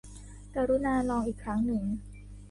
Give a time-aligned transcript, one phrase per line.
[0.55, 1.83] กรุณาลองอีกครั้งหนึ่ง